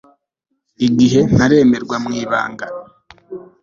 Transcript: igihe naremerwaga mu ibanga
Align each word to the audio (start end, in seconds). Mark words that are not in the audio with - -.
igihe 0.87 1.19
naremerwaga 1.35 1.97
mu 2.03 2.09
ibanga 2.21 2.65